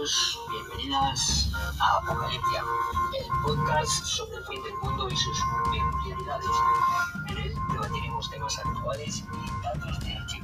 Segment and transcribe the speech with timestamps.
[0.00, 2.64] Bienvenidos, bienvenidas a Apocalipsia,
[3.20, 5.38] el podcast sobre el fin del mundo y sus
[5.70, 6.46] peculiaridades.
[7.28, 10.38] En él debatiremos temas actuales y datos de hecho.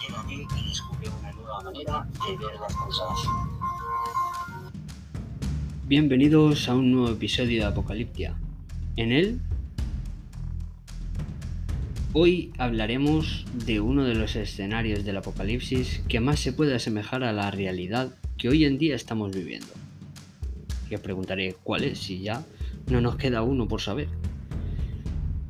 [0.00, 3.18] Quédate y descubre una nueva manera de ver las cosas.
[5.86, 8.36] Bienvenidos a un nuevo episodio de Apocalipsia.
[8.94, 9.40] En él
[12.12, 17.32] Hoy hablaremos de uno de los escenarios del apocalipsis que más se puede asemejar a
[17.32, 19.68] la realidad que hoy en día estamos viviendo.
[20.90, 22.44] Y os preguntaré cuál es si ya
[22.90, 24.08] no nos queda uno por saber.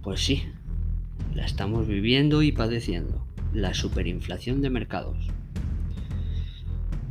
[0.03, 0.45] Pues sí,
[1.35, 5.17] la estamos viviendo y padeciendo, la superinflación de mercados.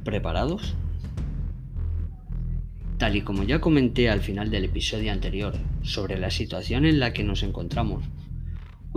[0.04, 0.76] ¿Preparados?
[2.98, 7.14] Tal y como ya comenté al final del episodio anterior sobre la situación en la
[7.14, 8.04] que nos encontramos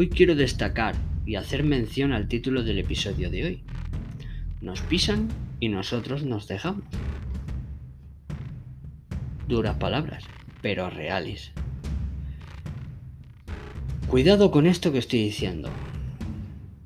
[0.01, 0.95] Hoy quiero destacar
[1.27, 3.63] y hacer mención al título del episodio de hoy.
[4.61, 5.27] Nos pisan
[5.61, 6.85] y nosotros nos dejamos.
[9.49, 10.25] Duras palabras,
[10.61, 11.53] pero reales.
[14.09, 15.71] Cuidado con esto que estoy diciendo.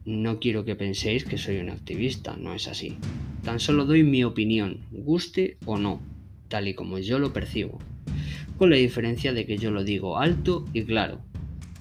[0.04, 2.98] No quiero que penséis que soy un activista, no es así.
[3.44, 6.00] Tan solo doy mi opinión, guste o no,
[6.48, 7.78] tal y como yo lo percibo,
[8.58, 11.20] con la diferencia de que yo lo digo alto y claro,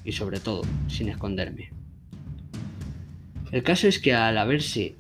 [0.04, 1.70] y sobre todo sin esconderme.
[3.52, 4.96] El caso es que al haberse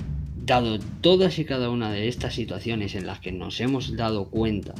[0.52, 4.74] dado todas y cada una de estas situaciones en las que nos hemos dado cuenta,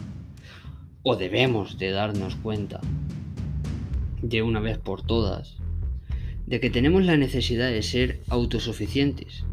[1.02, 2.82] o debemos de darnos cuenta,
[4.22, 5.56] de una vez por todas,
[6.46, 9.46] de que tenemos la necesidad de ser autosuficientes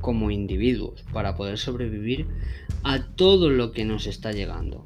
[0.00, 2.26] como individuos para poder sobrevivir
[2.82, 4.82] a todo lo que nos está llegando,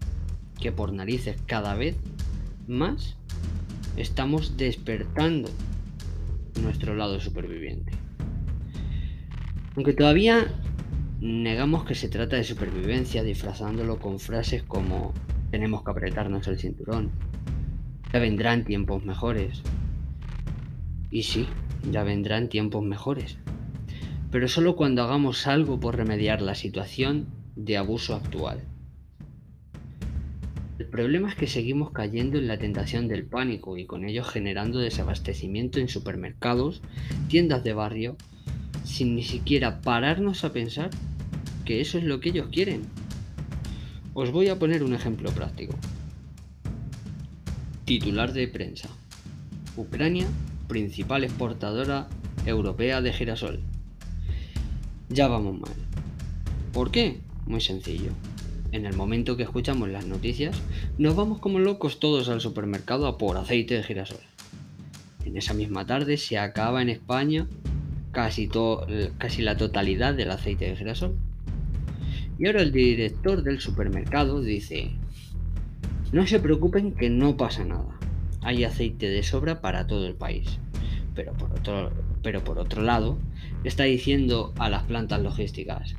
[0.60, 1.94] que por narices cada vez
[2.66, 3.16] más
[3.97, 5.50] estamos despertando
[6.60, 7.92] nuestro lado superviviente.
[9.77, 10.53] Aunque todavía
[11.20, 15.12] negamos que se trata de supervivencia disfrazándolo con frases como
[15.50, 17.10] tenemos que apretarnos el cinturón,
[18.12, 19.62] ya vendrán tiempos mejores.
[21.10, 21.47] Y sí,
[21.91, 23.36] ya vendrán tiempos mejores.
[24.31, 28.62] Pero solo cuando hagamos algo por remediar la situación de abuso actual.
[30.78, 34.78] El problema es que seguimos cayendo en la tentación del pánico y con ello generando
[34.78, 36.81] desabastecimiento en supermercados,
[37.28, 38.16] tiendas de barrio,
[38.84, 40.91] sin ni siquiera pararnos a pensar
[41.78, 42.82] eso es lo que ellos quieren.
[44.14, 45.75] Os voy a poner un ejemplo práctico.
[47.84, 48.88] Titular de prensa.
[49.76, 50.26] Ucrania,
[50.69, 52.08] principal exportadora
[52.47, 53.60] europea de girasol.
[55.10, 55.75] Ya vamos mal.
[56.72, 57.20] ¿Por qué?
[57.47, 58.12] Muy sencillo
[58.72, 60.56] en el momento que escuchamos las noticias,
[60.98, 64.20] nos vamos como locos todos al supermercado a por aceite de girasol.
[65.25, 67.47] En esa misma tarde se acaba en España
[68.12, 68.48] casi,
[69.19, 71.16] casi la totalidad del aceite de girasol.
[72.40, 74.92] Y ahora el director del supermercado dice,
[76.10, 77.98] no se preocupen que no pasa nada.
[78.40, 80.58] Hay aceite de sobra para todo el país.
[81.14, 81.92] Pero por otro,
[82.22, 83.18] pero por otro lado,
[83.62, 85.96] está diciendo a las plantas logísticas,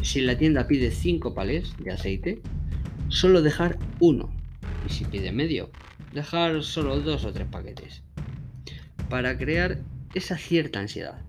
[0.00, 2.40] si la tienda pide 5 palés de aceite,
[3.08, 4.32] solo dejar uno.
[4.88, 5.68] Y si pide medio,
[6.14, 8.02] dejar solo dos o tres paquetes.
[9.10, 9.80] Para crear
[10.14, 11.20] esa cierta ansiedad.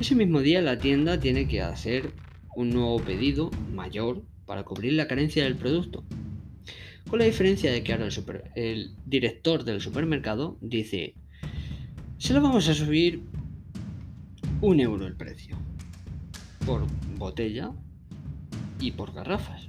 [0.00, 2.12] Ese mismo día la tienda tiene que hacer
[2.56, 6.04] un nuevo pedido mayor para cubrir la carencia del producto.
[7.08, 8.08] Con la diferencia de que ahora
[8.56, 11.14] el, director del supermercado dice,
[12.18, 13.22] se lo vamos a subir
[14.60, 15.56] un euro el precio
[16.64, 17.70] por botella
[18.80, 19.68] y por garrafas.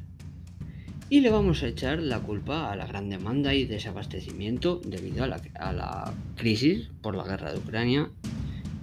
[1.10, 5.28] Y le vamos a echar la culpa a la gran demanda y desabastecimiento debido a
[5.28, 8.10] la, a la crisis por la guerra de Ucrania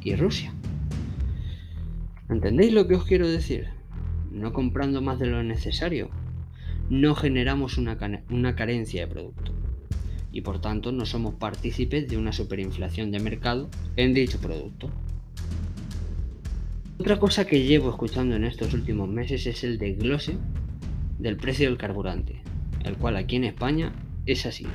[0.03, 0.54] y Rusia.
[2.28, 3.69] ¿Entendéis lo que os quiero decir?
[4.34, 6.10] No comprando más de lo necesario,
[6.90, 7.96] no generamos una,
[8.30, 9.54] una carencia de producto
[10.32, 14.90] y por tanto no somos partícipes de una superinflación de mercado en dicho producto.
[16.98, 20.37] Otra cosa que llevo escuchando en estos últimos meses es el desglose
[21.20, 22.42] del precio del carburante,
[22.82, 23.92] el cual aquí en España
[24.26, 24.66] es así.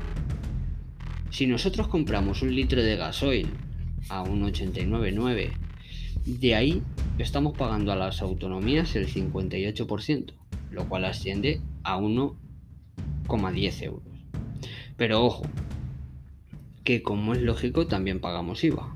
[1.32, 3.50] Si nosotros compramos un litro de gasoil
[4.08, 5.52] a 1,89,9,
[6.38, 6.82] de ahí
[7.18, 10.34] estamos pagando a las autonomías el 58%,
[10.72, 14.04] lo cual asciende a 1,10 euros.
[14.98, 15.44] Pero ojo,
[16.84, 18.96] que como es lógico también pagamos IVA,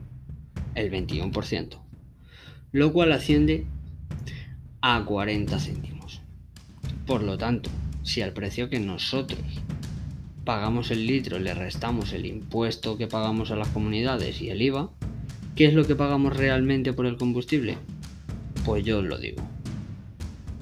[0.75, 1.83] el 21%
[2.73, 3.65] lo cual asciende
[4.81, 6.21] a 40 céntimos.
[7.05, 7.69] Por lo tanto,
[8.01, 9.39] si al precio que nosotros
[10.43, 14.89] pagamos el litro le restamos el impuesto que pagamos a las comunidades y el IVA,
[15.55, 17.77] ¿qué es lo que pagamos realmente por el combustible?
[18.65, 19.41] Pues yo os lo digo.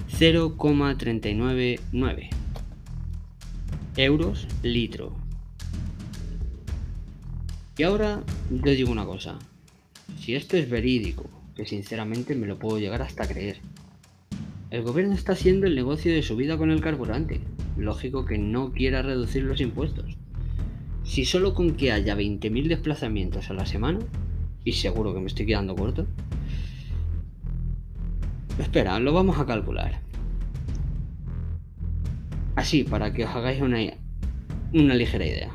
[0.08, 2.30] 0,399
[3.96, 5.16] euros litro.
[7.76, 9.38] Y ahora yo digo una cosa,
[10.18, 11.24] si esto es verídico,
[11.56, 13.58] que sinceramente me lo puedo llegar hasta creer,
[14.70, 17.40] el gobierno está haciendo el negocio de su vida con el carburante.
[17.76, 20.16] Lógico que no quiera reducir los impuestos.
[21.04, 24.00] Si solo con que haya 20.000 desplazamientos a la semana,
[24.64, 26.06] y seguro que me estoy quedando corto,
[28.58, 30.00] espera, lo vamos a calcular.
[32.54, 33.78] Así, para que os hagáis una,
[34.72, 35.50] una ligera idea.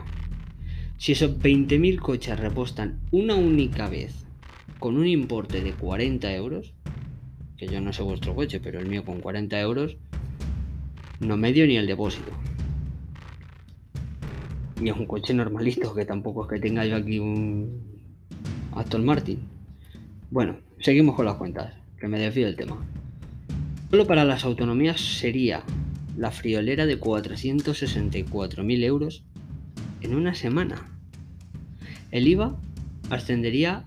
[0.98, 4.26] Si esos 20.000 coches repostan una única vez
[4.80, 6.74] con un importe de 40 euros,
[7.56, 9.98] que yo no sé vuestro coche, pero el mío con 40 euros,
[11.20, 12.32] no medio ni el depósito.
[14.82, 17.87] Y es un coche normalito, que tampoco es que tenga yo aquí un
[18.80, 19.40] Aston Martin.
[20.30, 22.86] Bueno, seguimos con las cuentas, que me desvío el tema.
[23.90, 25.64] Solo para las autonomías sería
[26.18, 29.24] la friolera de 464.000 euros
[30.02, 30.86] en una semana.
[32.12, 32.58] El IVA
[33.10, 33.86] ascendería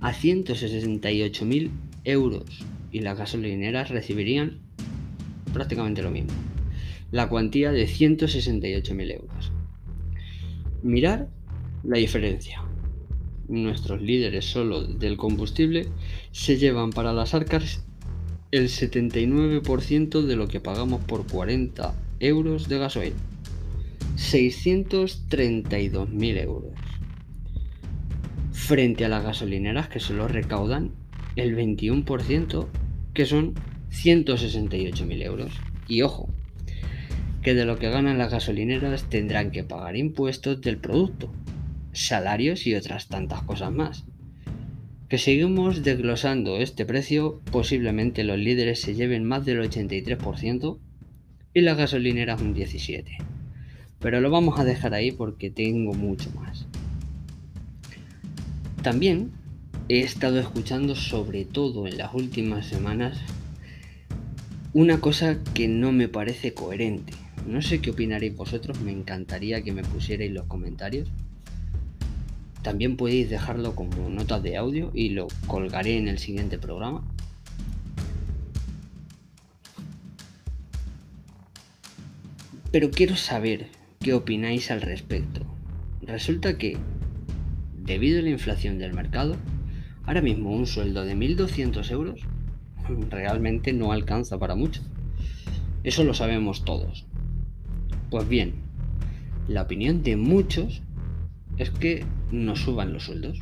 [0.00, 1.70] a 168.000
[2.04, 4.58] euros y las gasolineras recibirían
[5.52, 6.32] prácticamente lo mismo.
[7.10, 9.52] La cuantía de 168.000 euros.
[10.82, 11.28] Mirar
[11.82, 12.67] la diferencia.
[13.48, 15.88] Nuestros líderes solo del combustible
[16.32, 17.84] se llevan para las arcas
[18.50, 23.12] el 79% de lo que pagamos por 40 euros de gasoil.
[24.16, 26.72] 632.000 euros
[28.68, 30.90] frente a las gasolineras que solo recaudan
[31.36, 32.66] el 21%,
[33.14, 33.54] que son
[33.90, 35.52] 168.000 euros.
[35.86, 36.28] Y ojo,
[37.40, 41.32] que de lo que ganan las gasolineras tendrán que pagar impuestos del producto,
[41.92, 44.04] salarios y otras tantas cosas más.
[45.08, 50.78] Que seguimos desglosando este precio, posiblemente los líderes se lleven más del 83%
[51.54, 53.24] y las gasolineras un 17%.
[54.00, 56.66] Pero lo vamos a dejar ahí porque tengo mucho más.
[58.82, 59.32] También
[59.88, 63.18] he estado escuchando, sobre todo en las últimas semanas,
[64.72, 67.14] una cosa que no me parece coherente.
[67.46, 71.10] No sé qué opinaréis vosotros, me encantaría que me pusierais los comentarios.
[72.68, 77.02] También podéis dejarlo como notas de audio y lo colgaré en el siguiente programa.
[82.70, 83.68] Pero quiero saber
[84.00, 85.46] qué opináis al respecto.
[86.02, 86.76] Resulta que
[87.74, 89.36] debido a la inflación del mercado,
[90.04, 92.20] ahora mismo un sueldo de 1.200 euros
[93.10, 94.82] realmente no alcanza para mucho.
[95.84, 97.06] Eso lo sabemos todos.
[98.10, 98.56] Pues bien,
[99.48, 100.82] la opinión de muchos
[101.58, 103.40] es que no suban los sueldos.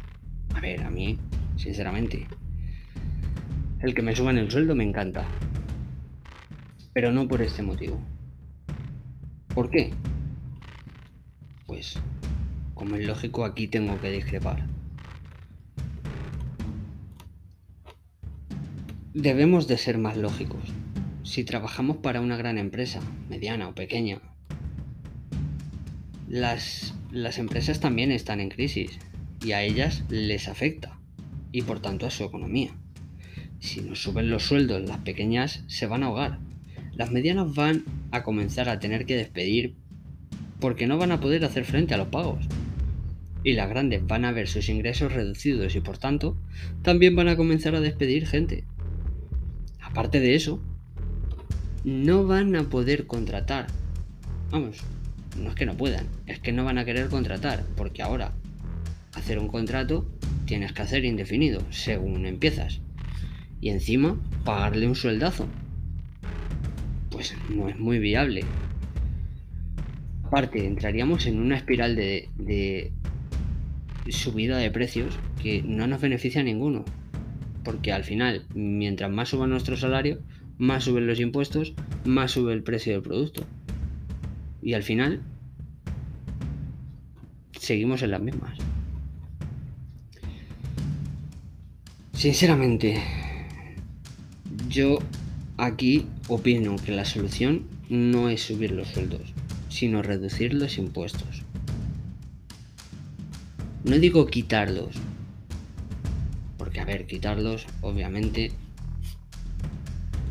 [0.54, 1.18] A ver, a mí,
[1.56, 2.26] sinceramente,
[3.80, 5.26] el que me suban el sueldo me encanta.
[6.92, 8.00] Pero no por este motivo.
[9.54, 9.92] ¿Por qué?
[11.66, 11.98] Pues
[12.74, 14.66] como es lógico, aquí tengo que discrepar.
[19.12, 20.60] Debemos de ser más lógicos.
[21.22, 24.20] Si trabajamos para una gran empresa, mediana o pequeña,
[26.28, 28.98] las, las empresas también están en crisis
[29.44, 30.98] y a ellas les afecta
[31.52, 32.70] y por tanto a su economía.
[33.60, 36.38] Si nos suben los sueldos, las pequeñas se van a ahogar.
[36.94, 39.74] Las medianas van a comenzar a tener que despedir
[40.60, 42.46] porque no van a poder hacer frente a los pagos
[43.46, 46.36] y las grandes van a ver sus ingresos reducidos y por tanto
[46.82, 48.64] también van a comenzar a despedir gente.
[49.80, 50.60] Aparte de eso,
[51.84, 53.68] no van a poder contratar.
[54.50, 54.82] Vamos,
[55.38, 58.32] no es que no puedan, es que no van a querer contratar, porque ahora
[59.14, 60.06] hacer un contrato
[60.44, 62.80] tienes que hacer indefinido, según empiezas.
[63.60, 65.48] Y encima pagarle un sueldazo.
[67.10, 68.44] Pues no es muy viable.
[70.24, 72.92] Aparte, entraríamos en una espiral de, de
[74.08, 76.84] subida de precios que no nos beneficia a ninguno.
[77.64, 80.20] Porque al final, mientras más suba nuestro salario,
[80.58, 81.74] más suben los impuestos,
[82.04, 83.44] más sube el precio del producto.
[84.66, 85.22] Y al final,
[87.56, 88.58] seguimos en las mismas.
[92.12, 93.00] Sinceramente,
[94.68, 94.98] yo
[95.56, 99.32] aquí opino que la solución no es subir los sueldos,
[99.68, 101.44] sino reducir los impuestos.
[103.84, 104.96] No digo quitarlos.
[106.58, 108.50] Porque, a ver, quitarlos, obviamente,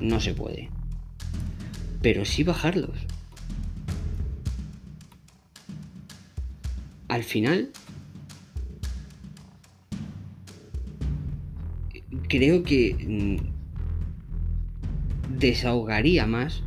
[0.01, 0.69] no se puede.
[2.01, 3.04] Pero sí bajarlos.
[7.15, 7.69] Al final,
[12.27, 13.37] creo que mm,
[15.39, 16.61] desahogaría más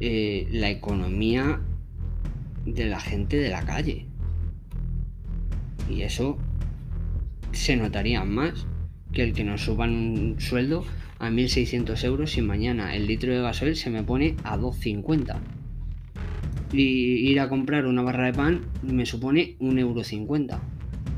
[0.00, 1.62] eh, la economía
[2.66, 4.04] de la gente de la calle.
[5.88, 6.36] Y eso
[7.52, 8.66] se notaría más
[9.14, 10.84] que el que nos suban un sueldo
[11.20, 15.63] a 1.600 euros y mañana el litro de gasoil se me pone a 2,50.
[16.74, 20.60] Y ir a comprar una barra de pan me supone 1,50 euro.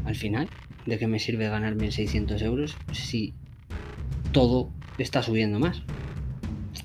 [0.05, 0.51] Al final,
[0.85, 3.33] ¿de qué me sirve ganar 1.600 euros si
[4.33, 5.83] todo está subiendo más?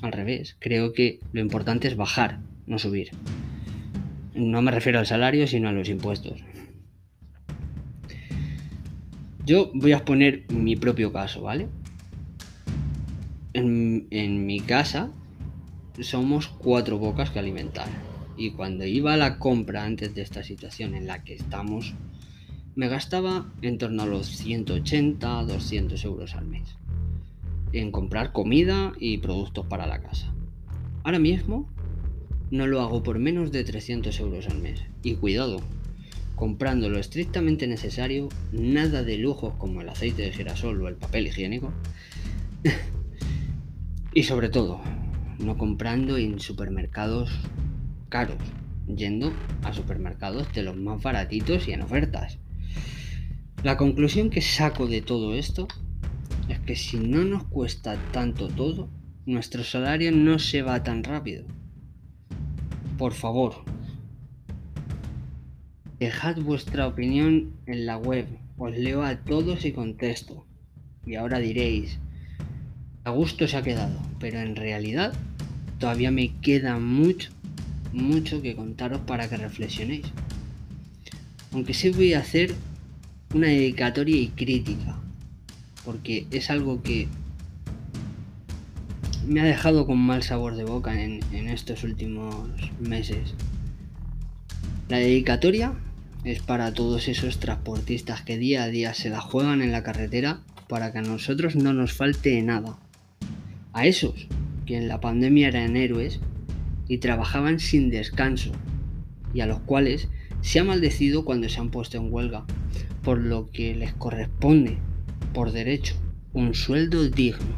[0.02, 3.10] Al revés, creo que lo importante es bajar, no subir.
[4.36, 6.40] No me refiero al salario, sino a los impuestos.
[9.46, 11.68] Yo voy a exponer mi propio caso, ¿vale?
[13.52, 15.12] En, en, mi casa
[16.00, 17.90] somos cuatro bocas que alimentar.
[18.38, 21.94] Y cuando iba a la compra antes de esta situación en la que estamos,
[22.76, 26.76] me gastaba en torno a los 180, 200 euros al mes.
[27.74, 30.34] En comprar comida y productos para la casa.
[31.04, 31.70] Ahora mismo
[32.50, 34.84] no lo hago por menos de 300 euros al mes.
[35.04, 35.62] Y cuidado,
[36.36, 41.28] comprando lo estrictamente necesario, nada de lujos como el aceite de girasol o el papel
[41.28, 41.72] higiénico.
[44.14, 44.82] y sobre todo,
[45.40, 47.32] no comprando en supermercados
[48.12, 48.38] caros,
[48.86, 52.38] yendo a supermercados de los más baratitos y en ofertas.
[53.64, 55.68] La conclusión que saco de todo esto
[56.50, 58.90] es que si no nos cuesta tanto todo,
[59.26, 61.46] nuestro salario no se va tan rápido.
[63.00, 63.64] Por favor,
[66.02, 68.26] Dejad vuestra opinión en la web,
[68.58, 70.48] os leo a todos y contesto.
[71.06, 72.00] Y ahora diréis,
[73.04, 75.14] a gusto se ha quedado, pero en realidad
[75.78, 77.30] todavía me queda mucho,
[77.94, 80.06] mucho que contaros para que reflexionéis.
[81.54, 82.56] Aunque sí voy a hacer
[83.34, 85.00] una dedicatoria y crítica,
[85.84, 87.08] porque es algo que
[89.28, 92.48] me ha dejado con mal sabor de boca en, en estos últimos
[92.80, 93.34] meses.
[94.90, 95.74] La dedicatoria
[96.24, 100.42] es para todos esos transportistas que día a día se la juegan en la carretera
[100.68, 102.78] para que a nosotros no nos falte nada.
[103.74, 104.28] A esos
[104.66, 106.20] que en la pandemia eran héroes
[106.92, 108.52] y trabajaban sin descanso
[109.34, 110.10] y a los cuales
[110.42, 112.44] se ha maldecido cuando se han puesto en huelga,
[113.02, 114.78] por lo que les corresponde,
[115.34, 115.96] por derecho,
[116.34, 117.56] un sueldo digno.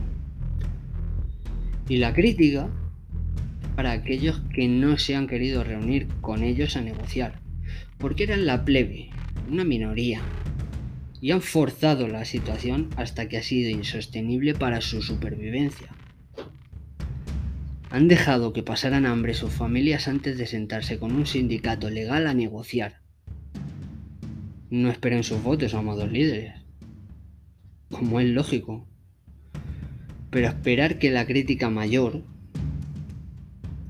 [1.90, 2.70] Y la crítica
[3.76, 7.42] para aquellos que no se han querido reunir con ellos a negociar
[7.98, 9.10] porque eran la plebe,
[9.50, 10.22] una minoría,
[11.22, 15.88] y han forzado la situación hasta que ha sido insostenible para su supervivencia.
[17.94, 22.34] Han dejado que pasaran hambre sus familias antes de sentarse con un sindicato legal a
[22.34, 23.02] negociar.
[24.72, 26.56] No esperen sus votos, amados líderes,
[27.92, 28.88] como es lógico.
[30.32, 32.24] Pero esperar que la crítica mayor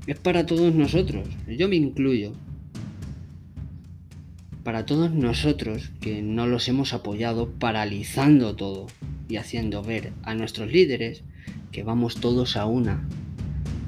[0.06, 2.34] es para todos nosotros, yo me incluyo
[4.64, 8.86] para todos nosotros que no los hemos apoyado paralizando todo
[9.30, 11.24] y haciendo ver a nuestros líderes
[11.72, 13.08] que vamos todos a una.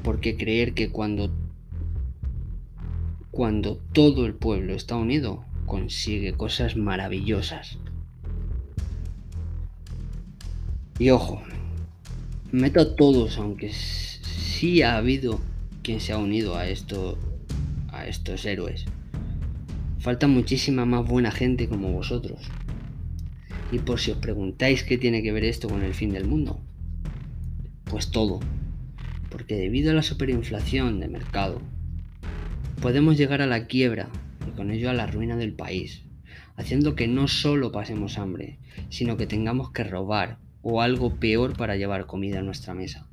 [0.06, 1.32] Porque creer que cuando
[3.32, 7.78] cuando todo el pueblo está unido consigue cosas maravillosas.
[11.00, 11.42] Y ojo,
[12.52, 15.40] meto a todos, aunque sí ha habido
[15.82, 17.18] quien se ha unido a esto
[17.88, 18.84] a estos héroes.
[19.98, 22.42] Falta muchísima más buena gente como vosotros.
[23.72, 26.60] Y por si os preguntáis qué tiene que ver esto con el fin del mundo,
[27.86, 28.38] pues todo.
[29.30, 31.60] Porque debido a la superinflación de mercado,
[32.80, 34.08] podemos llegar a la quiebra
[34.46, 36.02] y con ello a la ruina del país,
[36.56, 41.76] haciendo que no solo pasemos hambre, sino que tengamos que robar o algo peor para
[41.76, 43.06] llevar comida a nuestra mesa.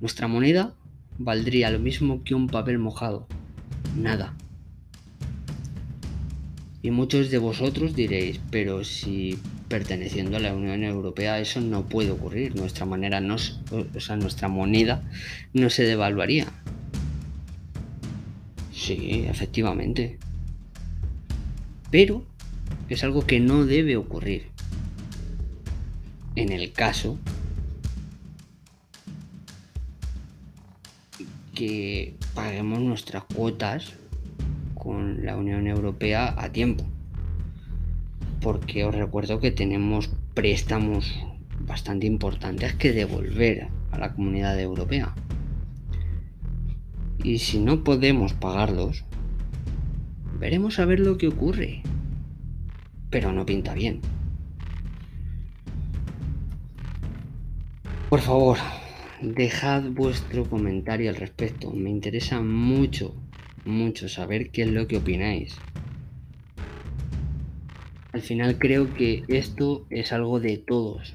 [0.00, 0.74] Nuestra moneda
[1.18, 3.26] valdría lo mismo que un papel mojado.
[3.96, 4.34] Nada.
[6.86, 12.12] Y muchos de vosotros diréis, pero si perteneciendo a la Unión Europea eso no puede
[12.12, 15.02] ocurrir, nuestra manera no, o sea, nuestra moneda
[15.52, 16.46] no se devaluaría.
[18.72, 20.20] Sí, efectivamente.
[21.90, 22.24] Pero
[22.88, 24.46] es algo que no debe ocurrir.
[26.36, 27.18] En el caso
[31.52, 33.94] que paguemos nuestras cuotas
[34.86, 36.84] con la Unión Europea a tiempo.
[38.40, 41.12] Porque os recuerdo que tenemos préstamos
[41.58, 45.12] bastante importantes que devolver a la comunidad europea.
[47.24, 49.04] Y si no podemos pagarlos,
[50.38, 51.82] veremos a ver lo que ocurre.
[53.10, 54.00] Pero no pinta bien.
[58.08, 58.58] Por favor,
[59.20, 61.72] dejad vuestro comentario al respecto.
[61.72, 63.16] Me interesa mucho,
[63.66, 65.56] mucho saber qué es lo que opináis.
[68.12, 71.14] Al final creo que esto es algo de todos.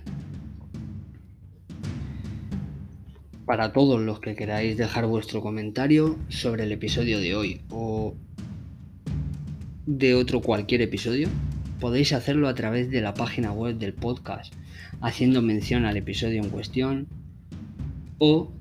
[3.45, 8.13] Para todos los que queráis dejar vuestro comentario sobre el episodio de hoy o
[9.87, 11.27] de otro cualquier episodio,
[11.79, 14.53] podéis hacerlo a través de la página web del podcast,
[15.01, 17.07] haciendo mención al episodio en cuestión
[18.19, 18.51] o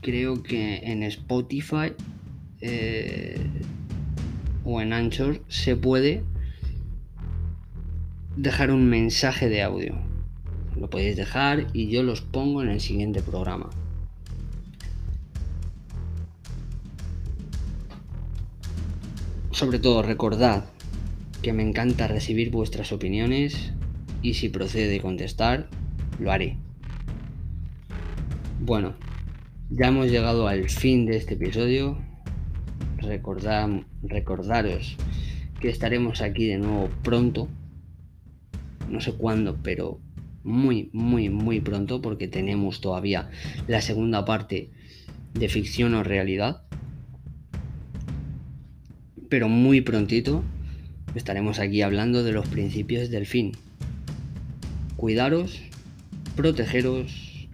[0.00, 1.92] creo que en Spotify
[2.62, 3.40] eh,
[4.64, 6.22] o en Anchor se puede
[8.36, 9.94] dejar un mensaje de audio.
[10.78, 13.68] Lo podéis dejar y yo los pongo en el siguiente programa.
[19.50, 20.64] Sobre todo recordad
[21.42, 23.72] que me encanta recibir vuestras opiniones
[24.22, 25.68] y si procede contestar,
[26.18, 26.56] lo haré.
[28.60, 28.94] Bueno,
[29.70, 31.98] ya hemos llegado al fin de este episodio.
[33.02, 34.96] Recordaros
[35.60, 37.48] que estaremos aquí de nuevo pronto.
[38.88, 40.00] No sé cuándo, pero
[40.44, 43.30] muy, muy, muy pronto porque tenemos todavía
[43.68, 44.70] la segunda parte
[45.34, 46.62] de ficción o realidad.
[49.28, 50.42] Pero muy prontito
[51.14, 53.52] estaremos aquí hablando de los principios del fin.
[54.96, 55.60] Cuidaros,
[56.36, 57.48] protegeros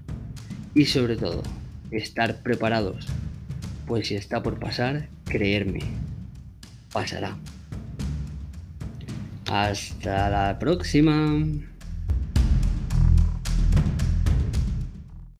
[0.75, 1.43] y sobre todo,
[1.91, 3.07] estar preparados,
[3.87, 5.81] pues si está por pasar, creerme,
[6.93, 7.37] pasará.
[9.47, 11.45] Hasta la próxima.